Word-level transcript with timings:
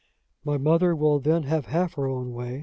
"My 0.43 0.57
mother 0.57 0.95
will 0.95 1.19
then 1.19 1.43
have 1.43 1.67
half 1.67 1.93
her 1.93 2.07
own 2.07 2.33
way!" 2.33 2.59